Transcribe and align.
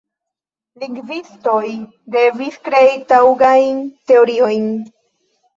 Lingvistoj 0.83 1.61
devis 2.17 2.57
krei 2.71 2.89
taŭgajn 3.13 3.87
teoriojn. 4.13 4.69